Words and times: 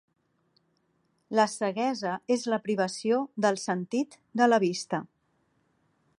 La 1.39 1.45
ceguesa 1.55 2.15
és 2.37 2.47
la 2.55 2.61
privació 2.65 3.21
del 3.47 3.61
sentit 3.67 4.19
de 4.43 4.53
la 4.53 4.61
vista. 4.69 5.05